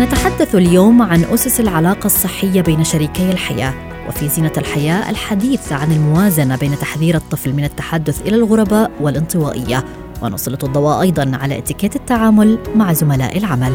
نتحدث 0.00 0.54
اليوم 0.54 1.02
عن 1.02 1.24
أسس 1.24 1.60
العلاقة 1.60 2.06
الصحية 2.06 2.60
بين 2.60 2.84
شريكي 2.84 3.30
الحياة 3.30 3.74
وفي 4.08 4.28
زينة 4.28 4.52
الحياة 4.56 5.10
الحديث 5.10 5.72
عن 5.72 5.92
الموازنة 5.92 6.56
بين 6.56 6.78
تحذير 6.78 7.16
الطفل 7.16 7.52
من 7.52 7.64
التحدث 7.64 8.20
إلى 8.20 8.36
الغرباء 8.36 8.90
والانطوائية 9.00 9.84
ونسلط 10.22 10.64
الضوء 10.64 11.00
أيضا 11.00 11.30
على 11.36 11.58
إتيكيت 11.58 11.96
التعامل 11.96 12.58
مع 12.74 12.92
زملاء 12.92 13.38
العمل. 13.38 13.72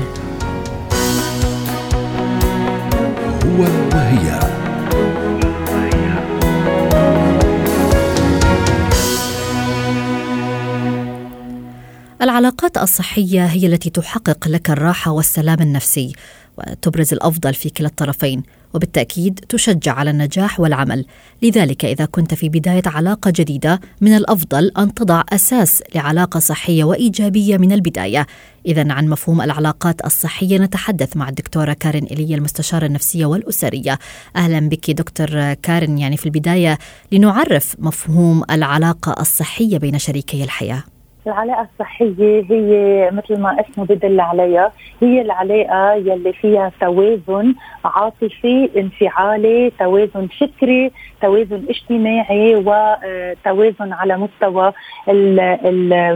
هو 3.45 3.61
وهي 3.93 4.60
العلاقات 12.21 12.77
الصحية 12.77 13.45
هي 13.45 13.67
التي 13.67 13.89
تحقق 13.89 14.47
لك 14.47 14.69
الراحة 14.69 15.11
والسلام 15.11 15.61
النفسي 15.61 16.13
وتبرز 16.57 17.13
الأفضل 17.13 17.53
في 17.53 17.69
كلا 17.69 17.87
الطرفين 17.87 18.43
وبالتأكيد 18.73 19.39
تشجع 19.49 19.93
على 19.93 20.09
النجاح 20.09 20.59
والعمل. 20.59 21.05
لذلك 21.41 21.85
إذا 21.85 22.05
كنت 22.05 22.33
في 22.33 22.49
بداية 22.49 22.81
علاقة 22.85 23.31
جديدة 23.35 23.79
من 24.01 24.15
الأفضل 24.15 24.71
أن 24.77 24.93
تضع 24.93 25.23
أساس 25.29 25.83
لعلاقة 25.95 26.39
صحية 26.39 26.83
وإيجابية 26.83 27.57
من 27.57 27.71
البداية. 27.71 28.27
اذا 28.65 28.93
عن 28.93 29.07
مفهوم 29.07 29.41
العلاقات 29.41 30.05
الصحية 30.05 30.57
نتحدث 30.57 31.17
مع 31.17 31.29
الدكتورة 31.29 31.73
كارين 31.73 32.03
ايليا 32.03 32.37
المستشارة 32.37 32.85
النفسية 32.85 33.25
والأسرية. 33.25 33.99
أهلا 34.35 34.59
بك 34.59 34.91
دكتور 34.91 35.53
كارين 35.53 35.97
يعني 35.97 36.17
في 36.17 36.25
البداية 36.25 36.77
لنعرف 37.11 37.75
مفهوم 37.79 38.43
العلاقة 38.51 39.21
الصحية 39.21 39.77
بين 39.77 39.99
شريكي 39.99 40.43
الحياة. 40.43 40.83
العلاقة 41.27 41.67
الصحية 41.73 42.43
هي 42.49 43.09
مثل 43.11 43.39
ما 43.39 43.57
اسمه 43.59 43.85
بدل 43.85 44.19
عليها 44.19 44.71
هي 45.01 45.21
العلاقة 45.21 45.93
يلي 45.93 46.33
فيها 46.33 46.71
توازن 46.81 47.55
عاطفي 47.85 48.69
انفعالي 48.77 49.71
توازن 49.79 50.27
فكري 50.27 50.91
توازن 51.21 51.65
اجتماعي 51.69 52.55
وتوازن 52.55 53.93
على 53.93 54.17
مستوى 54.17 54.73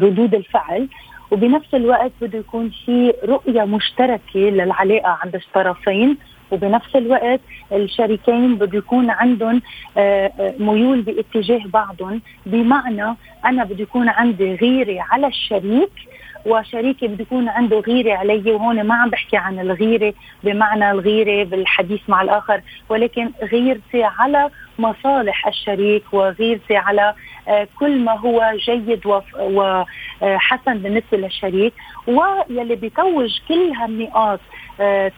ردود 0.01 0.35
الفعل. 0.35 0.87
وبنفس 1.31 1.75
الوقت 1.75 2.11
بده 2.21 2.39
يكون 2.39 2.71
في 2.85 3.13
رؤية 3.23 3.63
مشتركة 3.63 4.39
للعلاقة 4.39 5.17
عند 5.23 5.35
الطرفين. 5.35 6.17
وبنفس 6.51 6.95
الوقت 6.95 7.39
الشريكين 7.71 8.55
بده 8.55 8.77
يكون 8.77 9.09
عندهم 9.09 9.61
آه، 9.97 10.31
آه، 10.39 10.53
ميول 10.59 11.01
باتجاه 11.01 11.61
بعضهم. 11.65 12.21
بمعنى 12.45 13.15
أنا 13.45 13.63
بده 13.63 13.83
يكون 13.83 14.09
عندي 14.09 14.55
غيره 14.55 15.01
على 15.11 15.27
الشريك 15.27 15.91
وشريكي 16.45 17.07
بده 17.07 17.21
يكون 17.21 17.49
عنده 17.49 17.79
غيره 17.79 18.13
علي 18.17 18.51
وهون 18.51 18.83
ما 18.83 18.95
عم 18.95 19.09
بحكي 19.09 19.37
عن 19.37 19.59
الغيره 19.59 20.13
بمعنى 20.43 20.91
الغيره 20.91 21.43
بالحديث 21.43 22.01
مع 22.07 22.21
الآخر. 22.21 22.61
ولكن 22.89 23.29
غيرتي 23.51 24.03
على 24.03 24.49
مصالح 24.79 25.47
الشريك 25.47 26.03
وغيرتي 26.11 26.75
على 26.75 27.13
آه، 27.47 27.67
كل 27.79 27.99
ما 27.99 28.19
هو 28.19 28.53
جيد 28.55 29.01
وحسن 29.05 30.77
بالنسبة 30.77 31.17
للشريك. 31.17 31.73
ويلي 32.07 32.75
بيتوج 32.75 33.39
كل 33.47 33.71
هالنقاط 33.71 34.39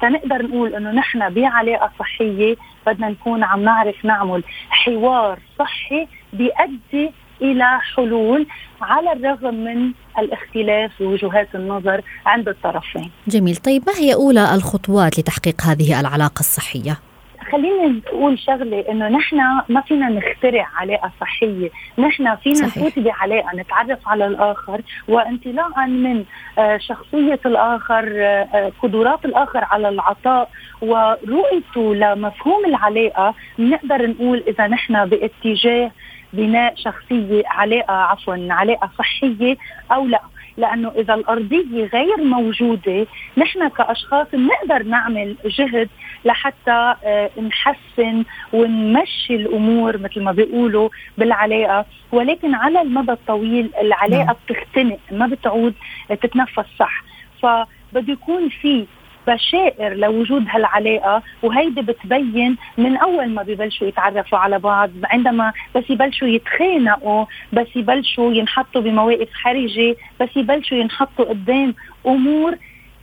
تنقدر 0.01 0.47
نقول 0.47 0.75
إنه 0.75 0.91
نحن 0.91 1.29
بعلاقة 1.29 1.91
صحية 1.99 2.55
بدنا 2.87 3.09
نكون 3.09 3.43
عم 3.43 3.63
نعرف 3.63 4.05
نعمل 4.05 4.43
حوار 4.69 5.39
صحي 5.59 6.07
بيؤدي 6.33 7.11
إلى 7.41 7.79
حلول 7.95 8.47
على 8.81 9.11
الرغم 9.11 9.55
من 9.55 9.91
الاختلاف 10.19 11.01
ووجهات 11.01 11.55
النظر 11.55 12.01
عند 12.25 12.47
الطرفين. 12.49 13.11
جميل، 13.27 13.55
طيب 13.55 13.83
ما 13.87 13.93
هي 13.93 14.13
أولى 14.13 14.55
الخطوات 14.55 15.19
لتحقيق 15.19 15.61
هذه 15.61 15.99
العلاقة 15.99 16.39
الصحية؟ 16.39 16.97
خليني 17.51 17.87
نقول 17.87 18.39
شغلة 18.39 18.85
إنه 18.89 19.07
نحن 19.07 19.37
ما 19.69 19.81
فينا 19.81 20.09
نخترع 20.09 20.67
علاقة 20.75 21.11
صحية، 21.21 21.69
نحن 21.97 22.35
فينا 22.35 22.65
نفوت 22.65 22.99
بعلاقة 22.99 23.55
نتعرف 23.55 24.07
على 24.07 24.27
الآخر. 24.27 24.81
وانطلاقا 25.07 25.85
من 25.85 26.23
آه، 26.57 26.77
شخصية 26.77 27.39
الآخر 27.45 28.13
آه، 28.17 28.47
آه، 28.53 28.71
قدرات 28.83 29.25
الآخر 29.25 29.63
على 29.63 29.89
العطاء 29.89 30.49
ورؤيته 30.81 31.95
لمفهوم 31.95 32.65
العلاقة 32.65 33.33
بنقدر 33.57 34.07
نقول 34.07 34.43
إذا 34.47 34.67
نحن 34.67 35.05
باتجاه 35.05 35.91
بناء 36.33 36.73
شخصية 36.75 37.43
علاقة 37.47 37.93
عفوا 37.93 38.47
علاقة 38.49 38.89
صحية 38.97 39.57
أو 39.91 40.07
لا. 40.07 40.21
لأنه 40.57 40.91
إذا 40.95 41.13
الأرضية 41.13 41.85
غير 41.85 42.23
موجودة 42.23 43.07
نحن 43.37 43.67
كأشخاص 43.67 44.27
بنقدر 44.33 44.83
نعمل 44.83 45.35
جهد 45.45 45.89
لحتى 46.25 46.95
آه، 47.03 47.29
نحسن 47.41 48.23
ونمشي 48.53 49.35
الأمور 49.35 49.97
مثل 49.97 50.21
ما 50.21 50.31
بيقولوا 50.31 50.89
بالعلاقة 51.17 51.85
ولكن 52.11 52.55
على 52.55 52.81
المدى 52.81 53.11
الطويل 53.11 53.69
العلاقة 53.81 54.25
نعم. 54.25 54.35
بتختنق 54.49 54.99
ما 55.11 55.27
بتعود 55.27 55.73
تتنفس 56.09 56.65
صح 56.79 57.03
فبده 57.41 58.13
يكون 58.13 58.49
في 58.49 58.85
بشائر 59.27 59.93
لوجود 59.93 60.45
هالعلاقة 60.49 61.23
وهيدي 61.43 61.81
بتبين 61.81 62.57
من 62.77 62.97
أول 62.97 63.29
ما 63.29 63.43
ببلشوا 63.43 63.87
يتعرفوا 63.87 64.39
على 64.39 64.59
بعض 64.59 64.89
عندما 65.03 65.53
بس 65.75 65.89
يبلشوا 65.89 66.27
يتخانقوا 66.27 67.25
بس 67.53 67.67
يبلشوا 67.75 68.33
ينحطوا 68.33 68.81
بمواقف 68.81 69.29
حرجه 69.33 69.95
بس 70.19 70.29
يبلشوا 70.35 70.77
ينحطوا 70.77 71.25
قدام 71.25 71.75
أمور 72.07 72.55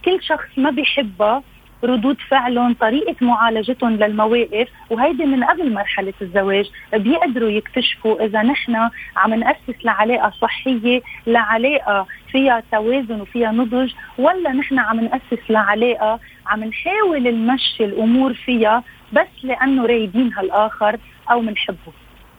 كل 0.05 0.23
شخص 0.23 0.49
ما 0.57 0.71
بيحبها. 0.71 1.43
ردود 1.85 2.17
فعلهم 2.31 2.75
طريقة 2.75 3.17
معالجتهم 3.21 3.97
للمواقف 3.97 4.69
وهيدي 4.91 5.27
من 5.27 5.45
قبل 5.45 5.73
مرحلة 5.73 6.15
الزواج 6.23 6.71
بيقدروا 6.95 7.51
يكتشفوا 7.51 8.25
إذا 8.25 8.43
نحن 8.43 8.77
عم 9.17 9.35
نأسس 9.35 9.85
لعلاقة 9.85 10.33
صحية 10.41 11.03
لعلاقة 11.27 12.07
فيها 12.33 12.63
توازن 12.73 13.21
وفيها 13.21 13.53
نضج 13.53 13.93
ولا 14.19 14.53
نحن 14.53 14.79
عم 14.79 15.01
نأسس 15.01 15.51
لعلاقة 15.51 16.21
عم 16.47 16.65
نحاول 16.65 17.35
نمشي 17.35 17.85
الأمور 17.85 18.35
فيها 18.35 18.85
بس 19.13 19.29
لأنه 19.43 19.87
رايدينها 19.87 20.41
الآخر 20.41 20.97
أو 21.31 21.41
منحبه 21.41 21.93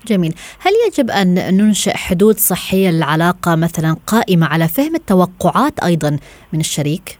جميل 0.07 0.33
هل 0.59 0.71
يجب 0.87 1.11
أن 1.11 1.57
ننشئ 1.57 1.93
حدود 1.97 2.37
صحية 2.37 2.89
للعلاقة 2.89 3.55
مثلا 3.55 3.97
قائمة 4.07 4.47
على 4.47 4.67
فهم 4.67 4.95
التوقعات 4.95 5.79
أيضا 5.79 6.19
من 6.53 6.59
الشريك؟ 6.59 7.17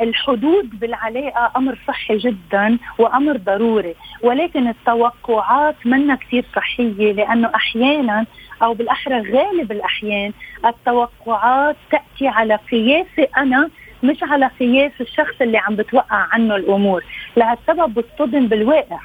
الحدود 0.00 0.80
بالعلاقة 0.80 1.50
أمر 1.56 1.78
صحي 1.88 2.16
جدا 2.16 2.78
وأمر 2.98 3.36
ضروري. 3.36 3.94
ولكن 4.22 4.68
التوقعات 4.68 5.74
منا 5.84 6.14
كثير 6.14 6.44
صحية 6.56 7.12
لأنه 7.12 7.50
أحيانا 7.54 8.26
أو 8.62 8.74
بالأحرى 8.74 9.14
غالب 9.32 9.72
الأحيان 9.72 10.32
التوقعات 10.66 11.76
تأتي 11.90 12.28
على 12.28 12.58
قياسي 12.70 13.24
أنا 13.36 13.70
مش 14.02 14.22
على 14.22 14.50
قياس 14.60 14.92
الشخص 15.00 15.34
اللي 15.40 15.58
عم 15.58 15.76
بتوقع 15.76 16.26
عنه 16.32 16.56
الأمور. 16.56 17.04
لهالسبب 17.36 17.94
بتصطدم 17.94 18.46
بالواقع. 18.46 18.98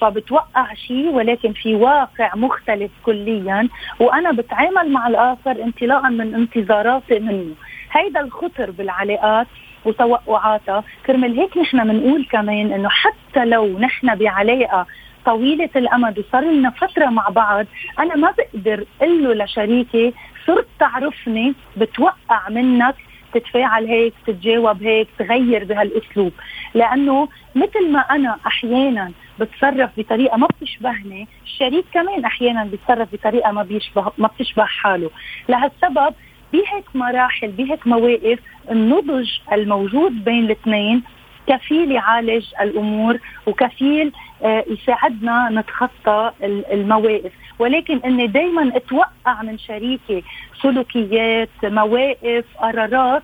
فبتوقع 0.00 0.74
شيء 0.74 1.08
ولكن 1.08 1.52
في 1.52 1.74
واقع 1.74 2.34
مختلف 2.34 2.90
كليا 3.06 3.68
وأنا 4.00 4.32
بتعامل 4.32 4.92
مع 4.92 5.06
الآخر 5.08 5.62
انطلاقا 5.62 6.08
من 6.08 6.34
انتظاراتي 6.34 7.18
منه. 7.18 7.54
هيدا 7.92 8.20
الخطر 8.20 8.70
بالعلاقات. 8.70 9.46
وتوقعاتها 9.84 10.84
كرمال 11.06 11.40
هيك 11.40 11.58
نحن 11.58 11.88
بنقول 11.88 12.26
كمان 12.30 12.72
إنه 12.72 12.88
حتى 12.88 13.44
لو 13.44 13.78
نحن 13.78 14.14
بعلاقة 14.14 14.86
طويلة 15.26 15.70
الأمد 15.76 16.18
وصار 16.18 16.44
لنا 16.44 16.70
فترة 16.70 17.06
مع 17.06 17.28
بعض 17.28 17.66
أنا 17.98 18.16
ما 18.16 18.34
بقدر 18.38 18.84
قل 19.00 19.24
له 19.24 19.44
لشريكي 19.44 20.14
صرت 20.46 20.66
تعرفني 20.80 21.54
بتوقع 21.76 22.48
منك 22.48 22.94
تتفاعل 23.34 23.86
هيك 23.86 24.14
تتجاوب 24.26 24.82
هيك 24.82 25.08
تغير 25.18 25.64
بهالأسلوب. 25.64 26.32
لأنه 26.74 27.28
مثل 27.54 27.90
ما 27.92 27.98
أنا 27.98 28.38
أحيانا 28.46 29.12
بتصرف 29.40 29.90
بطريقة 29.96 30.36
ما 30.36 30.46
بتشبهني 30.46 31.28
الشريك 31.44 31.84
كمان 31.92 32.24
أحيانا 32.24 32.64
بيتصرف 32.64 33.08
بطريقة 33.12 33.52
ما 33.52 33.62
بيشبه 33.62 34.12
ما 34.18 34.28
بتشبه 34.28 34.64
حاله. 34.64 35.10
لهالسبب 35.48 36.14
بهيك 36.54 36.84
مراحل 36.94 37.48
بهيك 37.48 37.86
مواقف 37.86 38.38
النضج 38.70 39.30
الموجود 39.52 40.24
بين 40.24 40.44
الاثنين 40.44 41.02
كفيل 41.46 41.90
يعالج 41.92 42.44
الأمور 42.60 43.18
وكفيل 43.46 44.12
آه، 44.42 44.64
يساعدنا 44.70 45.48
نتخطى 45.52 46.30
المواقف. 46.72 47.32
ولكن 47.58 48.00
إني 48.04 48.26
دائما 48.26 48.76
أتوقع 48.76 49.42
من 49.42 49.58
شريكي 49.58 50.22
سلوكيات 50.62 51.48
مواقف 51.64 52.44
قرارات 52.58 53.22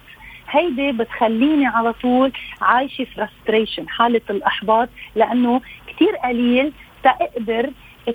هيدي 0.50 0.92
بتخليني 0.92 1.66
على 1.66 1.92
طول 1.92 2.32
عايشة 2.62 3.04
فرستريشن 3.16 3.88
حالة 3.88 4.20
الإحباط 4.30 4.88
لأنه 5.14 5.60
كثير 5.86 6.16
قليل 6.24 6.72
تقدر 7.04 7.70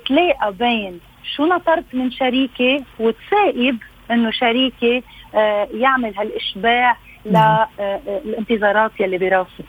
تلاقى 0.06 0.52
بين 0.52 1.00
شو 1.36 1.46
نطرت 1.46 1.84
من 1.92 2.10
شريكي 2.10 2.84
وتسائب 3.00 3.78
إنه 4.10 4.30
شريكي 4.30 5.02
آه، 5.34 5.68
يعمل 5.74 6.14
هالإشباع. 6.18 6.96
للانتظارات 7.26 8.90
آه، 9.00 9.04
يلي 9.04 9.18
براسه 9.18 9.64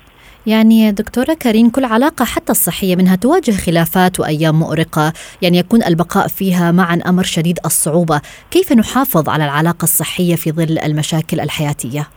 يعني 0.48 0.92
دكتورة 0.92 1.34
كارين 1.40 1.70
كل 1.70 1.86
علاقة 1.86 2.26
حتى 2.26 2.52
الصحية 2.52 2.96
منها 2.96 3.16
تواجه 3.16 3.52
خلافات 3.52 4.20
وأيام 4.20 4.60
مؤرقة 4.60 5.14
يعني 5.42 5.58
يكون 5.58 5.84
البقاء 5.84 6.28
فيها 6.28 6.72
معا 6.72 7.00
أمر 7.08 7.24
شديد 7.24 7.60
الصعوبة 7.66 8.22
كيف 8.52 8.74
نحافظ 8.74 9.30
على 9.30 9.46
العلاقة 9.46 9.84
الصحية 9.84 10.36
في 10.36 10.52
ظل 10.52 10.80
المشاكل 10.86 11.40
الحياتية؟ 11.40 12.08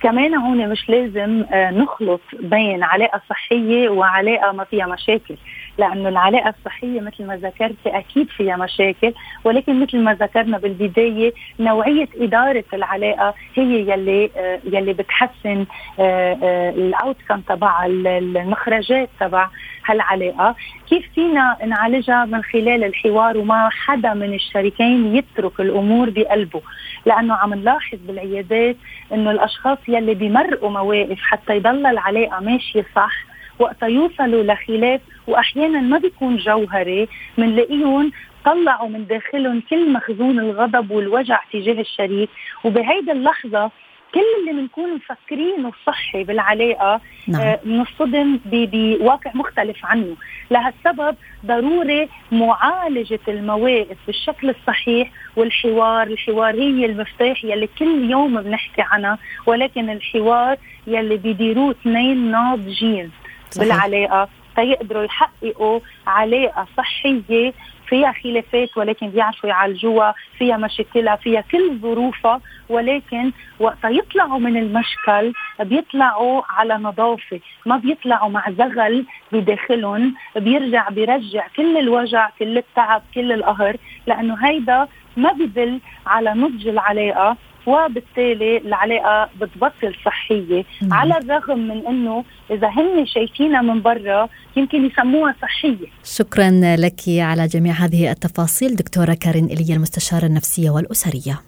كمان 0.00 0.34
هون 0.34 0.68
مش 0.68 0.88
لازم 0.88 1.44
آه، 1.52 1.70
نخلط 1.70 2.20
بين 2.40 2.82
علاقة 2.82 3.20
صحية 3.30 3.88
وعلاقة 3.88 4.52
ما 4.52 4.64
فيها 4.64 4.86
مشاكل 4.86 5.36
لأنه 5.78 6.08
العلاقة 6.08 6.54
الصحية 6.58 7.00
مثل 7.00 7.26
ما 7.26 7.36
ذكرت 7.36 7.86
أكيد 7.86 8.28
فيها 8.28 8.56
مشاكل 8.56 9.14
ولكن 9.44 9.80
مثل 9.80 9.98
ما 9.98 10.14
ذكرنا 10.14 10.58
بالبداية 10.58 11.32
نوعية 11.60 12.08
إدارة 12.16 12.64
العلاقة 12.74 13.34
هي 13.54 13.80
يلي 13.92 14.30
آه، 14.36 14.60
يلي 14.64 14.92
بتحسن 14.92 15.66
الأوتكم 15.98 17.40
تبع 17.40 17.86
المخرجات 17.86 19.08
تبع 19.20 19.48
هالعلاقة. 19.86 20.54
كيف 20.88 21.06
فينا 21.14 21.56
نعالجها 21.66 22.24
من 22.24 22.42
خلال 22.42 22.84
الحوار 22.84 23.38
وما 23.38 23.68
حدا 23.72 24.14
من 24.14 24.34
الشريكين 24.34 25.16
يترك 25.16 25.60
الأمور 25.60 26.10
بقلبه؟ 26.10 26.62
لأنه 27.06 27.34
عم 27.34 27.54
نلاحظ 27.54 27.98
بالعيادات 28.06 28.76
أنه 29.12 29.30
الأشخاص 29.30 29.78
يلي 29.88 30.14
بيمرقوا 30.14 30.70
مواقف 30.70 31.18
حتى 31.20 31.56
يضل 31.56 31.86
العلاقة 31.86 32.40
ماشية 32.40 32.86
صح 32.96 33.28
وقت 33.58 33.82
يوصلوا 33.82 34.42
لخلاف 34.42 35.00
وأحيانا 35.26 35.80
ما 35.80 35.98
بيكون 35.98 36.36
جوهري 36.36 37.08
بنلاقيهم 37.38 38.12
طلعوا 38.44 38.88
من 38.88 39.06
داخلهم 39.06 39.62
كل 39.70 39.92
مخزون 39.92 40.38
الغضب 40.38 40.90
والوجع 40.90 41.40
تجاه 41.52 41.80
الشريك. 41.80 42.28
وبهيدي 42.64 43.12
اللحظة 43.12 43.70
كل 44.14 44.20
اللي 44.40 44.62
بنكون 44.62 44.94
مفكرينه 44.94 45.72
صحي 45.86 46.24
بالعلاقة 46.24 47.00
نعم. 47.28 47.40
آه 47.40 47.60
بنصطدم 47.64 48.40
بواقع 48.44 49.30
مختلف 49.34 49.86
عنه. 49.86 50.16
لهالسبب 50.50 51.16
ضروري 51.46 52.08
معالجة 52.32 53.20
المواقف 53.28 53.96
بالشكل 54.06 54.50
الصحيح 54.50 55.10
والحوار. 55.36 56.06
الحوار 56.06 56.54
هي 56.54 56.86
المفتاح 56.86 57.44
يلي 57.44 57.68
كل 57.78 58.10
يوم 58.10 58.42
بنحكي 58.42 58.82
عنها 58.82 59.18
ولكن 59.46 59.90
الحوار 59.90 60.56
يلي 60.86 61.16
بيديروه 61.16 61.70
اثنين 61.70 62.30
ناضجين. 62.30 63.10
صحيح. 63.50 63.68
بالعلاقة 63.68 64.28
تيقدروا 64.56 65.04
يحققوا 65.04 65.80
علاقة 66.06 66.66
صحية 66.76 67.52
فيها 67.88 68.12
خلافات 68.12 68.76
ولكن 68.76 69.08
بيعرفوا 69.08 69.48
يعالجوها 69.48 70.14
فيها 70.38 70.56
مشاكلها 70.56 71.16
فيها 71.16 71.40
كل 71.40 71.78
ظروفها 71.82 72.40
ولكن 72.68 73.32
وقت 73.60 73.84
يطلعوا 73.84 74.38
من 74.38 74.56
المشكل 74.56 75.32
بيطلعوا 75.60 76.42
على 76.48 76.74
نظافة 76.74 77.40
ما 77.66 77.76
بيطلعوا 77.76 78.28
مع 78.28 78.50
زغل 78.50 79.04
بداخلهم 79.32 80.14
بيرجع 80.36 80.88
بيرجع 80.88 81.46
كل 81.56 81.76
الوجع 81.78 82.30
كل 82.38 82.58
التعب 82.58 83.02
كل 83.14 83.32
القهر 83.32 83.76
لأنه 84.06 84.46
هيدا 84.46 84.88
ما 85.16 85.32
بدل 85.32 85.80
على 86.06 86.30
نضج 86.34 86.68
العلاقة 86.68 87.36
وبالتالي 87.68 88.56
العلاقة 88.58 89.30
بتبطل 89.40 89.94
صحية 90.04 90.64
مم. 90.82 90.92
على 90.92 91.18
الرغم 91.18 91.58
من 91.58 91.86
إنه 91.86 92.24
إذا 92.50 92.68
هن 92.68 93.06
شايفينها 93.06 93.62
من 93.62 93.82
برا 93.82 94.28
يمكن 94.56 94.86
يسموها 94.86 95.34
صحية. 95.42 95.86
شكرا 96.04 96.50
لك 96.76 97.00
على 97.08 97.46
جميع 97.46 97.72
هذه 97.72 98.10
التفاصيل 98.10 98.76
دكتورة 98.76 99.14
كارين 99.14 99.46
ايليا 99.46 99.74
المستشارة 99.76 100.26
النفسية 100.26 100.70
والأسرية. 100.70 101.40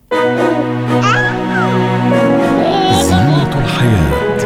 زينة 3.11 3.65
الحياة. 3.65 4.40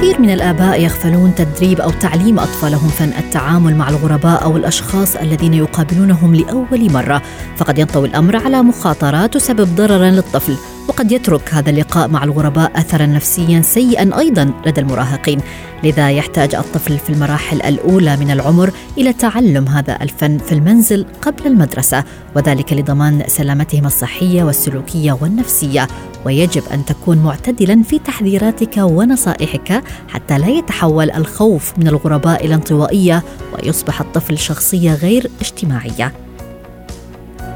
كثير 0.00 0.20
من 0.20 0.30
الآباء 0.30 0.82
يغفلون 0.82 1.34
تدريب 1.34 1.80
أو 1.80 1.90
تعليم 1.90 2.38
أطفالهم 2.38 2.88
فن 2.88 3.12
التعامل 3.18 3.76
مع 3.76 3.88
الغرباء 3.88 4.44
أو 4.44 4.56
الأشخاص 4.56 5.16
الذين 5.16 5.54
يقابلونهم 5.54 6.34
لأول 6.34 6.92
مرة. 6.92 7.22
فقد 7.56 7.78
ينطوي 7.78 8.08
الأمر 8.08 8.36
على 8.36 8.62
مخاطرة 8.62 9.26
تسبب 9.26 9.76
ضررا 9.76 10.10
للطفل. 10.10 10.56
وقد 10.90 11.12
يترك 11.12 11.54
هذا 11.54 11.70
اللقاء 11.70 12.08
مع 12.08 12.24
الغرباء 12.24 12.72
اثرا 12.76 13.06
نفسيا 13.06 13.62
سيئا 13.62 14.18
أيضا 14.18 14.52
لدى 14.66 14.80
المراهقين 14.80 15.40
لذا 15.84 16.10
يحتاج 16.10 16.54
الطفل 16.54 16.98
في 16.98 17.10
المراحل 17.10 17.62
الأولى 17.62 18.16
من 18.16 18.30
العمر 18.30 18.72
إلى 18.98 19.12
تعلم 19.12 19.68
هذا 19.68 20.02
الفن 20.02 20.38
في 20.38 20.52
المنزل 20.52 21.06
قبل 21.22 21.46
المدرسة 21.46 22.04
وذلك 22.36 22.72
لضمان 22.72 23.24
سلامتهم 23.26 23.86
الصحية 23.86 24.44
والسلوكية 24.44 25.18
والنفسية. 25.20 25.86
ويجب 26.26 26.62
أن 26.72 26.84
تكون 26.84 27.18
معتدلا 27.18 27.82
في 27.82 27.98
تحذيراتك 27.98 28.76
ونصائحك 28.76 29.82
حتى 30.08 30.38
لا 30.38 30.48
يتحول 30.48 31.10
الخوف 31.10 31.78
من 31.78 31.88
الغرباء 31.88 32.46
إلى 32.46 32.54
انطوائية 32.54 33.22
ويصبح 33.52 34.00
الطفل 34.00 34.38
شخصية 34.38 34.94
غير 34.94 35.30
اجتماعية. 35.40 36.29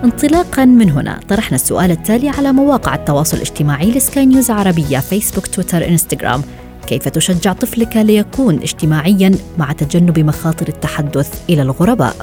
انطلاقا 0.05 0.65
من 0.65 0.91
هنا. 0.91 1.21
طرحنا 1.29 1.55
السؤال 1.55 1.91
التالي 1.91 2.29
على 2.29 2.53
مواقع 2.53 2.95
التواصل 2.95 3.37
الاجتماعي 3.37 3.91
لسكاي 3.91 4.27
نيوز 4.27 4.51
عربية 4.51 4.99
فيسبوك 4.99 5.47
تويتر 5.47 5.89
إنستغرام. 5.89 6.43
كيف 6.87 7.09
تشجع 7.09 7.53
طفلك 7.53 7.97
ليكون 7.97 8.55
اجتماعيا 8.55 9.35
مع 9.59 9.73
تجنب 9.73 10.19
مخاطر 10.19 10.69
التحدث 10.69 11.43
إلى 11.51 11.63
الغرباء؟ 11.63 12.17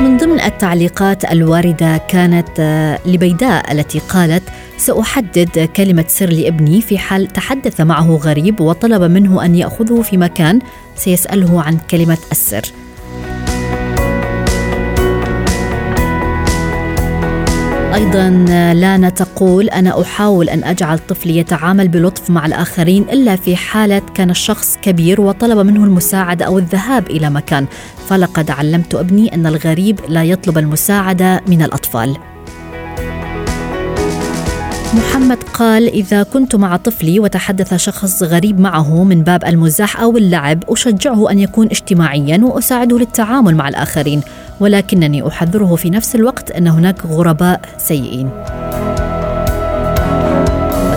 من 0.00 0.16
ضمن 0.16 0.40
التعليقات 0.40 1.24
الواردة 1.24 1.96
كانت 1.96 2.48
آه، 2.58 2.98
لبيداء 3.06 3.72
التي 3.72 3.98
قالت 3.98 4.42
سأحدد 4.78 5.68
كلمة 5.76 6.04
سر 6.08 6.30
لابني 6.30 6.80
في 6.80 6.98
حال 6.98 7.26
تحدث 7.26 7.80
معه 7.80 8.16
غريب 8.16 8.60
وطلب 8.60 9.02
منه 9.02 9.44
أن 9.44 9.54
يأخذه 9.54 10.02
في 10.02 10.16
مكان 10.16 10.58
سيسأله 10.96 11.62
عن 11.62 11.78
كلمة 11.90 12.18
السر. 12.32 12.62
أيضا 17.98 18.28
لانا 18.74 19.08
تقول 19.10 19.68
أنا 19.68 20.02
أحاول 20.02 20.48
أن 20.48 20.64
أجعل 20.64 20.98
طفلي 20.98 21.36
يتعامل 21.36 21.88
بلطف 21.88 22.30
مع 22.30 22.46
الآخرين 22.46 23.02
إلا 23.02 23.36
في 23.36 23.56
حالة 23.56 24.02
كان 24.14 24.30
الشخص 24.30 24.76
كبير 24.82 25.20
وطلب 25.20 25.58
منه 25.58 25.84
المساعدة 25.84 26.44
أو 26.44 26.58
الذهاب 26.58 27.10
إلى 27.10 27.30
مكان. 27.30 27.66
فلقد 28.08 28.50
علمت 28.50 28.94
أبني 28.94 29.34
أن 29.34 29.46
الغريب 29.46 30.00
لا 30.08 30.24
يطلب 30.24 30.58
المساعدة 30.58 31.40
من 31.46 31.62
الأطفال. 31.62 32.16
محمد 34.94 35.42
قال 35.54 35.88
إذا 35.88 36.22
كنت 36.22 36.56
مع 36.56 36.76
طفلي 36.76 37.20
وتحدث 37.20 37.74
شخص 37.74 38.22
غريب 38.22 38.60
معه 38.60 39.04
من 39.04 39.22
باب 39.22 39.44
المزاح 39.44 40.00
أو 40.00 40.16
اللعب 40.16 40.64
أشجعه 40.68 41.30
أن 41.30 41.38
يكون 41.38 41.66
اجتماعيا 41.66 42.40
وأساعده 42.42 42.98
للتعامل 42.98 43.56
مع 43.56 43.68
الآخرين. 43.68 44.22
ولكنني 44.60 45.28
أحذره 45.28 45.76
في 45.76 45.90
نفس 45.90 46.14
الوقت 46.14 46.50
أن 46.50 46.68
هناك 46.68 47.06
غرباء 47.06 47.60
سيئين. 47.78 48.30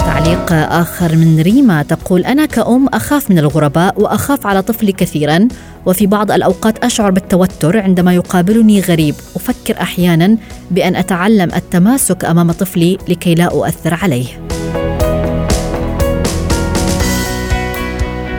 تعليق 0.05 0.53
آخر 0.53 1.15
من 1.15 1.39
ريما 1.39 1.83
تقول 1.83 2.25
أنا 2.25 2.45
كأم 2.45 2.87
أخاف 2.87 3.31
من 3.31 3.39
الغرباء 3.39 4.01
وأخاف 4.01 4.47
على 4.47 4.61
طفلي 4.61 4.91
كثيرا 4.91 5.47
وفي 5.85 6.07
بعض 6.07 6.31
الأوقات 6.31 6.83
أشعر 6.83 7.11
بالتوتر 7.11 7.79
عندما 7.79 8.13
يقابلني 8.13 8.81
غريب. 8.81 9.15
أفكر 9.35 9.81
أحيانا 9.81 10.37
بأن 10.71 10.95
أتعلم 10.95 11.49
التماسك 11.55 12.25
أمام 12.25 12.51
طفلي 12.51 12.97
لكي 13.07 13.35
لا 13.35 13.45
أؤثر 13.45 13.93
عليه. 13.93 14.50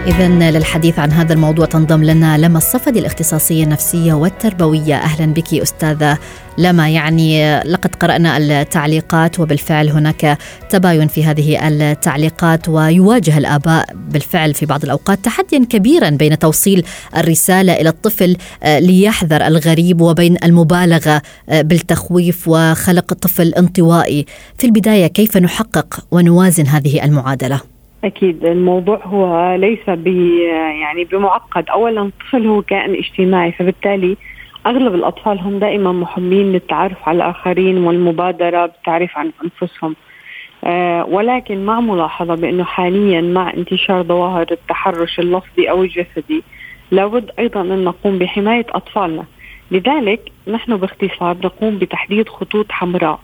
إذا 0.07 0.29
للحديث 0.29 0.99
عن 0.99 1.11
هذا 1.11 1.33
الموضوع 1.33 1.67
تنضم 1.67 2.05
لنا 2.05 2.39
لما 2.39 2.59
الصفدي 2.59 2.99
الاختصاصية 2.99 3.65
النفسية 3.65 4.13
والتربوية. 4.13 4.97
أهلا 4.97 5.27
بك 5.33 5.55
أستاذة 5.55 6.19
لما. 6.59 6.89
يعني 6.89 7.61
لقد 7.61 7.95
قرأنا 7.95 8.37
التعليقات 8.37 9.41
وبالفعل 9.41 9.89
هناك 9.89 10.39
تباين 10.71 11.09
في 11.09 11.25
هذه 11.25 11.69
التعليقات 11.69 12.69
ويواجه 12.69 13.39
الآباء 13.39 13.87
بالفعل 13.95 14.55
في 14.55 14.67
بعض 14.67 14.85
الأوقات 14.85 15.19
تحديا 15.25 15.67
كبيرا 15.71 16.11
بين 16.11 16.39
توصيل 16.39 16.85
الرسالة 17.17 17.73
إلى 17.73 17.89
الطفل 17.89 18.37
آه، 18.63 18.79
ليحذر 18.79 19.47
الغريب 19.47 20.01
وبين 20.01 20.37
المبالغة 20.45 21.23
آه، 21.49 21.63
بالتخويف 21.63 22.49
وخلق 22.49 23.13
طفل 23.13 23.55
انطوائي. 23.55 24.27
في 24.59 24.67
البداية 24.67 25.07
كيف 25.07 25.37
نحقق 25.37 26.05
ونوازن 26.11 26.67
هذه 26.67 27.05
المعادلة؟ 27.05 27.72
أكيد 28.05 28.45
الموضوع 28.45 29.01
هو 29.05 29.55
ليس 29.55 29.89
يعني 29.89 31.05
بمعقد، 31.05 31.69
أولا 31.71 32.03
الطفل 32.03 32.47
هو 32.47 32.63
كائن 32.63 32.95
اجتماعي 32.95 33.53
فبالتالي 33.53 34.17
أغلب 34.67 34.95
الأطفال 34.95 35.39
هم 35.39 35.59
دائما 35.59 35.93
محبين 35.93 36.53
للتعرف 36.53 37.09
على 37.09 37.17
الآخرين 37.17 37.79
والمبادرة 37.79 38.67
بالتعريف 38.67 39.19
عن 39.19 39.33
أنفسهم. 39.45 39.97
آه 40.65 41.05
ولكن 41.05 41.65
مع 41.65 41.81
ملاحظة 41.81 42.35
بأنه 42.35 42.65
حاليا 42.65 43.21
مع 43.21 43.53
انتشار 43.55 44.03
ظواهر 44.03 44.47
التحرش 44.51 45.19
اللفظي 45.19 45.71
أو 45.71 45.83
الجسدي 45.83 46.43
لابد 46.91 47.31
أيضا 47.39 47.61
أن 47.61 47.85
نقوم 47.85 48.19
بحماية 48.19 48.67
أطفالنا 48.71 49.25
لذلك 49.71 50.21
نحن 50.49 50.77
باختصار 50.77 51.37
نقوم 51.45 51.79
بتحديد 51.79 52.29
خطوط 52.29 52.73
حمراء 52.73 53.21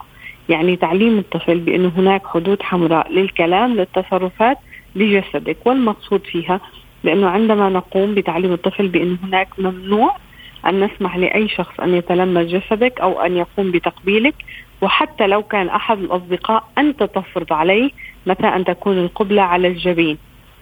يعني 0.49 0.77
تعليم 0.77 1.19
الطفل 1.19 1.59
بأنه 1.59 1.93
هناك 1.97 2.27
حدود 2.27 2.63
حمراء 2.63 3.13
للكلام 3.13 3.75
للتصرفات 3.75 4.59
لجسدك 4.99 5.57
والمقصود 5.65 6.21
فيها 6.25 6.61
لأنه 7.05 7.29
عندما 7.29 7.69
نقوم 7.69 8.15
بتعليم 8.15 8.53
الطفل 8.53 8.89
بأنه 8.89 9.19
هناك 9.25 9.49
ممنوع 9.59 10.17
أن 10.67 10.85
نسمح 10.85 11.17
لأي 11.17 11.49
شخص 11.49 11.81
أن 11.81 11.95
يتلمس 11.95 12.47
جسدك 12.47 13.01
أو 13.01 13.21
أن 13.21 13.37
يقوم 13.37 13.71
بتقبيلك 13.71 14.35
وحتى 14.81 15.27
لو 15.27 15.43
كان 15.43 15.69
أحد 15.69 15.99
الأصدقاء 15.99 16.65
أنت 16.79 17.03
تفرض 17.03 17.53
عليه 17.53 17.91
متى 18.27 18.47
أن 18.47 18.65
تكون 18.65 18.99
القبلة 18.99 19.43
على 19.43 19.69
الجبين 19.69 20.19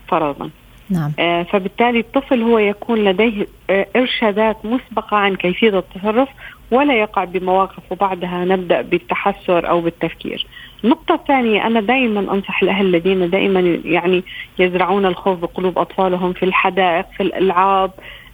فرضا 0.09 0.50
نعم. 0.90 1.12
آه 1.19 1.43
فبالتالي 1.43 2.00
الطفل 2.00 2.43
هو 2.43 2.59
يكون 2.59 3.05
لديه 3.05 3.47
آه 3.71 3.87
إرشادات 3.97 4.57
مسبقة 4.64 5.16
عن 5.16 5.37
كيفية 5.37 5.78
التصرف 5.78 6.28
ولا 6.71 7.00
يقع 7.00 7.25
بمواقف 7.25 7.93
وبعدها 7.93 8.45
نبدأ 8.45 8.83
بالتحسر 8.83 9.69
أو 9.69 9.81
بالتفكير 9.81 10.47
النقطة 10.87 11.14
الثانية 11.14 11.66
أنا 11.66 11.81
دائما 11.81 12.21
أنصح 12.21 12.62
الأهل 12.62 12.87
الذين 12.87 13.31
دائما 13.31 13.61
يعني 13.85 14.25
يزرعون 14.59 15.07
الخوف 15.07 15.38
بقلوب 15.38 15.78
أطفالهم 15.78 16.33
في 16.33 16.43
الحدائق 16.45 17.07
في 17.16 17.23
الألعاب 17.23 17.90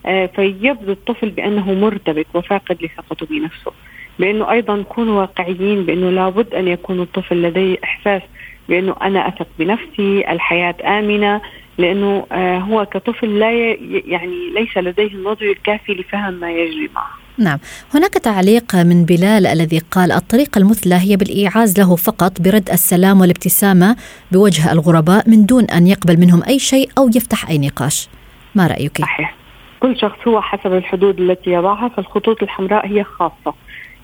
آه 0.07 0.27
فيبدو 0.27 0.93
الطفل 0.93 1.31
بأنه 1.31 1.73
مرتبك 1.75 2.27
وفاقد 2.35 2.83
لثقته 2.83 3.27
بنفسه. 3.27 3.73
بأنه 4.19 4.51
أيضا 4.51 4.77
نكون 4.77 5.09
واقعيين 5.09 5.85
بأنه 5.85 6.11
لابد 6.11 6.55
أن 6.55 6.69
يكون 6.69 7.01
الطفل 7.01 7.43
لديه 7.43 7.77
إحساس 7.85 8.23
بأنه 8.69 8.97
أنا 9.03 9.29
أثق 9.29 9.47
بنفسي 9.59 10.25
الحياة 10.33 10.75
آمنة 10.99 11.41
لأنه 11.79 12.27
آه 12.33 12.59
هو 12.59 12.85
كطفل 12.87 13.39
لا 13.39 13.51
يعني 14.07 14.51
ليس 14.55 14.77
لديه 14.79 15.15
النضج 15.15 15.43
الكافي 15.45 15.93
لفهم 15.95 16.35
ما 16.35 16.51
يجري 16.53 16.91
معه. 16.95 17.22
نعم. 17.39 17.59
هناك 17.95 18.12
تعليق 18.12 18.77
من 18.77 19.05
بلال 19.05 19.47
الذي 19.47 19.79
قال 19.79 20.12
الطريقة 20.12 20.59
المثلى 20.59 20.95
هي 20.95 21.17
بالإيعاز 21.17 21.81
له 21.81 21.97
فقط 21.97 22.41
برد 22.41 22.71
السلام 22.71 23.21
والابتسامة 23.21 23.97
بوجه 24.33 24.73
الغرباء 24.73 25.31
من 25.31 25.47
دون 25.47 25.65
أن 25.65 25.87
يقبل 25.87 26.21
منهم 26.21 26.43
أي 26.49 26.59
شيء 26.59 26.91
أو 26.99 27.09
يفتح 27.09 27.49
أي 27.49 27.59
نقاش. 27.59 28.09
ما 28.55 28.67
رأيك؟ 28.67 28.99
صحيح. 28.99 29.35
كل 29.81 29.99
شخص 29.99 30.29
هو 30.29 30.41
حسب 30.41 30.73
الحدود 30.73 31.21
التي 31.21 31.51
يضعها 31.51 31.89
فالخطوط 31.89 32.43
الحمراء 32.43 32.87
هي 32.87 33.05
خاصة. 33.05 33.55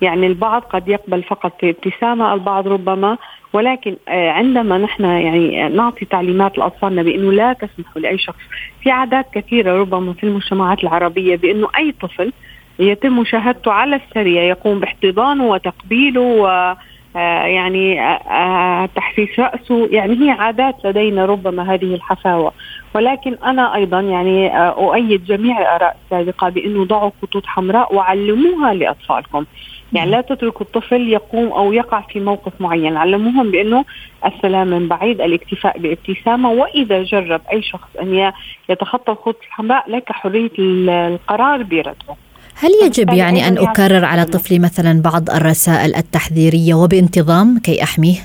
يعني 0.02 0.26
البعض 0.26 0.62
قد 0.62 0.88
يقبل 0.88 1.23
فقط 1.23 1.52
ابتسامة 1.64 2.35
البعض 2.35 2.68
ربما. 2.68 3.18
ولكن 3.52 3.97
آه، 4.08 4.30
عندما 4.30 4.78
نحن 4.78 5.04
يعني 5.04 5.68
نعطي 5.68 6.04
تعليمات 6.04 6.58
لاطفالنا 6.58 7.02
بانه 7.02 7.32
لا 7.32 7.52
تسمحوا 7.52 8.02
لأي 8.02 8.18
شخص. 8.18 8.40
في 8.82 8.90
عادات 8.90 9.26
كثيرة 9.35 9.80
ربما 9.80 10.12
في 10.12 10.25
المجتمعات 10.25 10.82
العربية 10.82 11.37
بإنه 11.37 11.68
أي 11.76 11.94
طفل 12.00 12.32
يتم 12.78 13.18
مشاهدته 13.18 13.73
على 13.73 13.97
السريع 13.97 14.42
يقوم 14.42 14.80
باحتضانه 14.80 15.44
وتقبيله 15.44 16.20
و 16.20 16.75
آه، 17.16 17.47
يعني 17.47 18.00
آه، 18.00 18.88
تحسيس 18.97 19.38
رأسه. 19.38 19.88
يعني 19.90 20.26
هي 20.26 20.30
عادات 20.30 20.75
لدينا 20.85 21.26
ربما 21.26 21.75
هذه 21.75 21.94
الحفاوة. 21.94 22.52
ولكن 22.94 23.37
أنا 23.44 23.75
أيضا 23.75 24.00
يعني 24.00 24.58
أؤيد 24.58 25.25
جميع 25.25 25.61
الآراء 25.61 25.97
السابقة 26.04 26.49
بأنه 26.49 26.85
ضعوا 26.85 27.11
خطوط 27.23 27.47
حمراء 27.47 27.94
وعلموها 27.94 28.75
لأطفالكم. 28.75 29.44
يعني 29.92 30.11
لا 30.11 30.20
تتركوا 30.20 30.66
الطفل 30.66 31.08
يقوم 31.08 31.52
أو 31.52 31.73
يقع 31.73 32.00
في 32.00 32.20
موقف 32.20 32.52
معين. 32.61 32.97
علموهم 32.97 33.50
بأنه 33.50 33.85
السلام 34.26 34.68
من 34.68 34.88
بعيد 34.88 35.20
الاكتفاء 35.20 35.78
بابتسامة. 35.78 36.50
وإذا 36.50 37.02
جرب 37.02 37.40
أي 37.52 37.62
شخص 37.62 37.88
أن 38.02 38.32
يتخطى 38.68 39.12
الخطوط 39.12 39.37
الحمراء 39.47 39.90
لك 39.90 40.12
حرية 40.12 40.50
القرار 40.58 41.62
برده. 41.62 42.27
هل 42.60 42.70
يجب 42.86 43.12
يعني 43.12 43.48
أن 43.48 43.58
أكرر 43.58 44.04
على 44.04 44.24
طفلي 44.24 44.58
مثلا 44.58 45.02
بعض 45.02 45.30
الرسائل 45.30 45.94
التحذيرية 45.96 46.74
وبانتظام 46.74 47.58
كي 47.58 47.82
أحميه؟ 47.82 48.16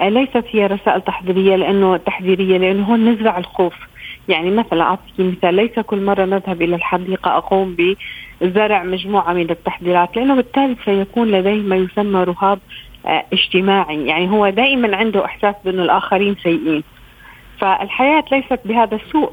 آه، 0.00 0.08
ليست 0.08 0.44
هي 0.50 0.66
رسائل 0.66 1.00
تحذيرية 1.00 1.56
لأنه 1.56 1.96
تحذيرية 1.96 2.58
لأنه 2.58 2.84
هون 2.84 3.08
نزرع 3.08 3.38
الخوف. 3.38 3.74
يعني 4.28 4.50
مثلا 4.50 4.82
اعطيك 4.82 5.14
مثال 5.18 5.54
ليس 5.54 5.78
كل 5.78 6.04
مرة 6.04 6.24
نذهب 6.24 6.62
إلى 6.62 6.76
الحديقه 6.76 7.36
اقوم 7.36 7.76
بزرع 8.40 8.82
مجموعة 8.82 9.32
من 9.32 9.50
التحذيرات 9.50 10.16
لأنه 10.16 10.34
بالتالي 10.34 10.76
سيكون 10.84 11.30
لديه 11.30 11.62
ما 11.62 11.76
يسمى 11.76 12.24
رهاب 12.24 12.58
آه، 13.06 13.24
اجتماعي. 13.32 14.06
يعني 14.06 14.30
هو 14.30 14.48
دائما 14.48 14.96
عنده 14.96 15.24
إحساس 15.24 15.54
بأن 15.64 15.80
الآخرين 15.80 16.36
سيئين. 16.42 16.82
فالحياة 17.60 18.24
ليست 18.32 18.60
بهذا 18.64 18.96
السوء. 18.96 19.32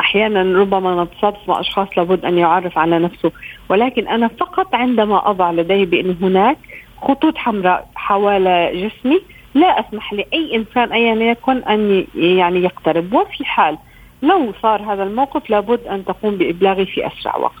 أحيانا 0.00 0.58
ربما 0.60 1.04
نتصادف 1.04 1.48
مع 1.48 1.60
أشخاص 1.60 1.88
لابد 1.96 2.24
أن 2.24 2.38
يعرف 2.38 2.78
على 2.78 2.98
نفسه 2.98 3.32
ولكن 3.68 4.08
أنا 4.08 4.28
فقط 4.28 4.74
عندما 4.74 5.30
أضع 5.30 5.50
لديه 5.50 5.84
بأن 5.84 6.16
هناك 6.22 6.58
خطوط 7.02 7.36
حمراء 7.36 7.88
حول 7.94 8.44
جسمي 8.72 9.20
لا 9.54 9.80
أسمح 9.80 10.12
لأي 10.12 10.56
إنسان 10.56 10.92
ايا 10.92 11.14
يكن 11.14 11.56
أن 11.56 12.06
يعني 12.14 12.62
يقترب 12.62 13.14
وفي 13.14 13.44
حال 13.44 13.78
لو 14.22 14.52
صار 14.62 14.82
هذا 14.92 15.02
الموقف 15.02 15.50
لابد 15.50 15.86
أن 15.86 16.04
تقوم 16.04 16.36
بإبلاغي 16.36 16.86
في 16.86 17.06
أسرع 17.06 17.36
وقت. 17.36 17.54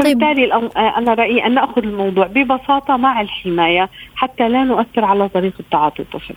طيب. 0.00 0.18
فبالتالي 0.18 0.70
أنا 0.76 1.14
رأيي 1.14 1.46
أن 1.46 1.54
نأخذ 1.54 1.82
الموضوع 1.82 2.26
ببساطة 2.26 2.96
مع 2.96 3.20
الحماية 3.20 3.88
حتى 4.14 4.48
لا 4.48 4.64
نؤثر 4.64 5.04
على 5.04 5.28
طريقة 5.28 5.64
تعاطي 5.70 6.02
الطفل. 6.02 6.34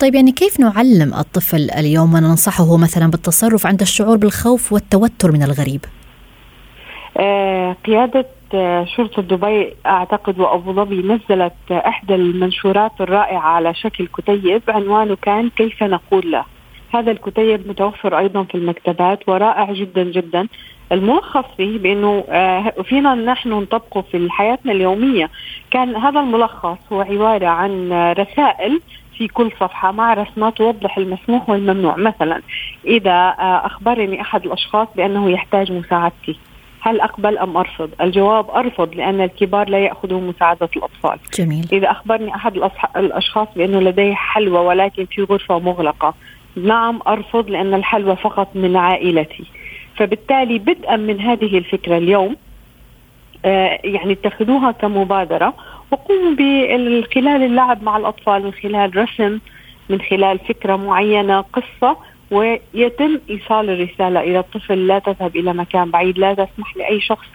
طيب 0.00 0.14
يعني 0.14 0.32
كيف 0.32 0.60
نعلم 0.60 1.14
الطفل 1.14 1.70
اليوم؟ 1.70 2.14
وننصحه 2.14 2.76
مثلا 2.76 3.10
بالتصرف 3.10 3.66
عند 3.66 3.80
الشعور 3.80 4.16
بالخوف 4.16 4.72
والتوتر 4.72 5.32
من 5.32 5.42
الغريب؟ 5.42 5.80
آه 7.16 7.76
قيادة 7.86 8.26
آه، 8.54 8.84
شرطة 8.84 9.22
دبي 9.22 9.74
أعتقد 9.86 10.40
وأبو 10.40 10.72
ظبي 10.72 11.02
نزلت 11.02 11.52
إحدى 11.70 12.14
المنشورات 12.14 12.92
الرائعة 13.00 13.40
على 13.40 13.74
شكل 13.74 14.06
كتيب 14.06 14.62
عنوانه 14.68 15.16
كان 15.22 15.50
كيف 15.50 15.82
نقول 15.82 16.30
له 16.30 16.44
هذا 16.94 17.10
الكتيب 17.10 17.68
متوفر 17.68 18.18
أيضا 18.18 18.42
في 18.42 18.54
المكتبات 18.54 19.28
ورائع 19.28 19.72
جدا 19.72 20.02
جدا. 20.02 20.48
الملخص 20.92 21.44
فيه 21.56 21.78
بأنه 21.78 22.24
آه، 22.28 22.74
فينا 22.82 23.14
نحن 23.14 23.48
نطبقه 23.48 24.00
في 24.00 24.30
حياتنا 24.30 24.72
اليومية. 24.72 25.30
كان 25.70 25.96
هذا 25.96 26.20
الملخص 26.20 26.78
هو 26.92 27.00
عبارة 27.00 27.46
عن 27.46 27.92
رسائل 28.18 28.80
في 29.20 29.28
كل 29.28 29.50
صفحة 29.60 29.92
مع 29.92 30.14
رسمات 30.14 30.56
توضح 30.56 30.98
المسموح 30.98 31.50
والممنوع. 31.50 31.96
مثلا 31.96 32.42
إذا 32.86 33.10
آه، 33.10 33.66
أخبرني 33.66 34.20
أحد 34.20 34.44
الأشخاص 34.46 34.88
بأنه 34.96 35.30
يحتاج 35.30 35.72
مساعدتي. 35.72 36.38
هل 36.80 37.00
أقبل 37.00 37.38
أم 37.38 37.56
أرفض؟ 37.56 37.90
الجواب 38.00 38.50
أرفض 38.50 38.94
لأن 38.94 39.20
الكبار 39.20 39.68
لا 39.68 39.78
يأخذوا 39.78 40.20
مساعدة 40.20 40.68
الأطفال. 40.76 41.18
جميل. 41.38 41.66
إذا 41.72 41.90
أخبرني 41.90 42.34
أحد 42.34 42.56
الأشخاص 42.96 43.48
بأنه 43.56 43.80
لديه 43.80 44.14
حلوى 44.14 44.58
ولكن 44.58 45.04
في 45.04 45.22
غرفة 45.22 45.58
مغلقة. 45.58 46.14
نعم 46.56 47.00
أرفض 47.08 47.50
لأن 47.50 47.74
الحلوى 47.74 48.16
فقط 48.16 48.48
من 48.54 48.76
عائلتي. 48.76 49.44
فبالتالي 49.96 50.58
بدءا 50.58 50.96
من 50.96 51.20
هذه 51.20 51.58
الفكرة 51.58 51.96
اليوم 51.96 52.36
آه 53.44 53.78
يعني 53.84 54.12
اتخذوها 54.12 54.70
كمبادرة 54.70 55.54
وقوموا 55.90 56.30
من 56.30 57.04
خلال 57.04 57.42
اللعب 57.42 57.82
مع 57.82 57.96
الأطفال 57.96 58.42
من 58.42 58.52
خلال 58.52 58.96
رسم 58.96 59.38
من 59.88 60.00
خلال 60.00 60.38
فكرة 60.38 60.76
معينة 60.76 61.40
قصة 61.40 61.96
ويتم 62.30 63.18
إيصال 63.30 63.70
الرسالة 63.70 64.20
إلى 64.20 64.38
الطفل 64.38 64.86
لا 64.86 64.98
تذهب 64.98 65.36
إلى 65.36 65.52
مكان 65.54 65.90
بعيد 65.90 66.18
لا 66.18 66.34
تسمح 66.34 66.76
لأي 66.76 67.00
شخص 67.00 67.26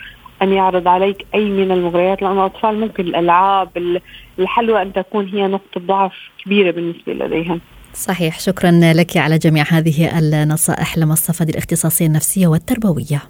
أن 0.41 0.53
يعرض 0.53 0.88
عليك 0.88 1.25
أي 1.35 1.45
من 1.45 1.71
المغريات 1.71 2.21
لأن 2.21 2.31
الأطفال 2.31 2.79
ممكن 2.79 3.03
الألعاب 3.03 4.00
الحلوى 4.39 4.81
أن 4.81 4.93
تكون 4.93 5.27
هي 5.27 5.47
نقطة 5.47 5.81
ضعف 5.81 6.13
كبيرة 6.45 6.71
بالنسبة 6.71 7.13
لديهم. 7.13 7.62
صحيح 7.93 8.39
شكرا 8.39 8.71
لك 8.71 9.17
على 9.17 9.38
جميع 9.38 9.63
هذه 9.71 10.19
النصائح 10.19 10.97
لما 10.97 11.13
الصفد 11.13 11.50
الاختصاصية 11.50 12.05
النفسية 12.05 12.47
والتربوية. 12.47 13.21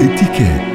اتكات 0.00 0.71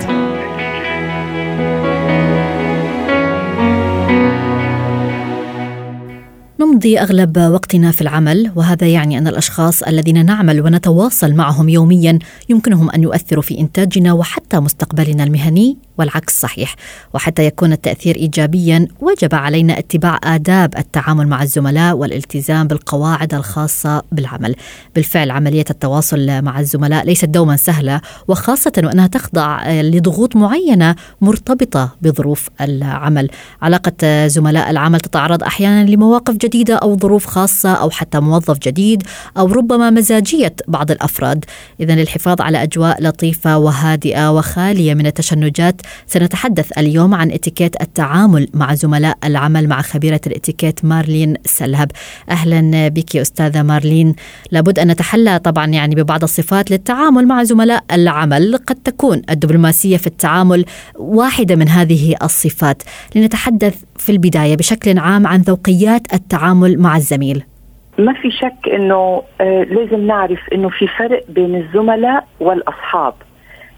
نمضي 6.78 7.00
أغلب 7.00 7.38
وقتنا 7.38 7.92
في 7.92 8.02
العمل 8.02 8.52
وهذا 8.56 8.88
يعني 8.88 9.18
أن 9.18 9.28
الأشخاص 9.28 9.84
الذين 9.84 10.26
نعمل 10.26 10.62
ونتواصل 10.62 11.34
معهم 11.34 11.70
يوميا 11.70 12.20
يمكنهم 12.50 12.90
أن 12.90 13.04
يؤثروا 13.04 13.42
في 13.42 13.60
إنتاجنا 13.60 14.14
وحتى 14.14 14.60
مستقبلنا 14.60 15.24
المهني. 15.24 15.78
والعكس 15.98 16.42
صحيح. 16.42 16.76
وحتى 17.14 17.46
يكون 17.46 17.74
التأثير 17.74 18.16
ايجابيا 18.16 18.88
وجب 19.00 19.36
علينا 19.36 19.80
اتباع 19.80 20.20
آداب 20.24 20.78
التعامل 20.78 21.28
مع 21.28 21.44
الزملاء 21.44 21.96
والالتزام 21.96 22.68
بالقواعد 22.68 23.34
الخاصة 23.34 24.02
بالعمل. 24.12 24.56
بالفعل 24.96 25.32
عملية 25.32 25.66
التواصل 25.70 26.42
مع 26.42 26.60
الزملاء 26.60 27.06
ليست 27.06 27.26
دوما 27.26 27.58
سهلة 27.58 28.02
وخاصة 28.28 28.72
وأنها 28.78 29.08
تخضع 29.08 29.72
لضغوط 29.82 30.36
معينة 30.36 30.96
مرتبطة 31.22 31.96
بظروف 32.02 32.50
العمل. 32.62 33.30
علاقة 33.62 34.28
زملاء 34.28 34.70
العمل 34.70 35.00
تتعرض 35.00 35.44
أحيانا 35.44 35.90
لمواقف 35.90 36.34
جديدة 36.38 36.76
أو 36.76 36.98
ظروف 36.98 37.26
خاصة 37.26 37.74
أو 37.74 37.90
حتى 37.90 38.20
موظف 38.20 38.58
جديد 38.60 39.04
أو 39.38 39.46
ربما 39.46 39.90
مزاجية 39.90 40.56
بعض 40.68 40.92
الأفراد. 40.92 41.46
اذا 41.80 41.96
للحفاظ 41.96 42.42
على 42.42 42.64
أجواء 42.64 43.04
لطيفة 43.04 43.58
وهادئة 43.58 44.32
وخالية 44.38 44.94
من 44.94 45.08
التشنجات 45.08 45.82
سنتحدث 46.06 46.78
اليوم 46.78 47.14
عن 47.14 47.32
اتيكيت 47.32 47.82
التعامل 47.82 48.48
مع 48.54 48.74
زملاء 48.74 49.18
العمل 49.24 49.68
مع 49.68 49.82
خبيرة 49.82 50.22
الاتيكيت 50.28 50.86
مارلين 50.86 51.34
سلهب. 51.46 51.92
أهلا 52.30 52.88
بك 52.88 53.16
أستاذة 53.16 53.64
مارلين. 53.64 54.16
لابد 54.52 54.80
أن 54.80 54.88
نتحلى 54.92 55.40
طبعا 55.40 55.66
يعني 55.66 55.96
ببعض 55.96 56.24
الصفات 56.24 56.72
للتعامل 56.72 57.28
مع 57.28 57.44
زملاء 57.44 57.84
العمل. 57.94 58.58
قد 58.68 58.76
تكون 58.76 59.22
الدبلوماسية 59.30 59.98
في 59.98 60.08
التعامل 60.08 60.66
واحدة 60.96 61.56
من 61.56 61.70
هذه 61.70 62.16
الصفات. 62.24 62.84
لنتحدث 63.16 63.84
في 63.96 64.12
البداية 64.12 64.56
بشكل 64.56 65.00
عام 65.00 65.28
عن 65.28 65.42
ذوقيات 65.42 66.14
التعامل 66.14 66.80
مع 66.80 66.98
الزميل. 66.98 67.44
ما 68.00 68.14
في 68.14 68.32
شك 68.32 68.70
إنه 68.74 69.22
آه 69.42 69.64
لازم 69.64 70.08
نعرف 70.08 70.40
إنه 70.54 70.70
في 70.70 70.88
فرق 71.00 71.26
بين 71.30 71.56
الزملاء 71.56 72.28
والأصحاب. 72.40 73.14